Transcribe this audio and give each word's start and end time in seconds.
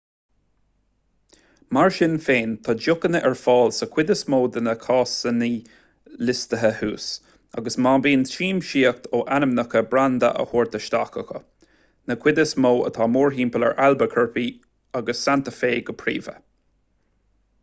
mar 1.77 1.91
sin 1.95 2.13
féin 2.27 2.53
tá 2.67 2.73
deochanna 2.85 3.19
ar 3.29 3.35
fáil 3.41 3.73
sa 3.79 3.87
chuid 3.95 4.13
is 4.13 4.23
mó 4.33 4.39
de 4.55 4.61
na 4.67 4.73
casaíní 4.85 5.49
liostaithe 6.29 6.71
thuas 6.79 7.05
agus 7.61 7.77
bíonn 8.07 8.25
siamsaíocht 8.31 9.05
ó 9.17 9.19
ainmneacha 9.37 9.83
branda 9.91 10.31
á 10.33 10.37
thabhairt 10.47 10.77
isteach 10.79 11.17
acu 11.23 11.41
na 12.11 12.17
cuid 12.25 12.41
is 12.45 12.55
mó 12.67 12.71
atá 12.91 13.07
mórthimpeall 13.17 13.67
ar 13.69 13.75
albuquerque 13.89 14.47
agus 15.01 15.21
santa 15.29 15.53
fe 15.59 15.73
go 15.91 15.95
príomha 16.01 16.35